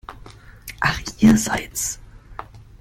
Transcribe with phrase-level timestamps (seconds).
[0.79, 1.99] Ach, ihr seid's!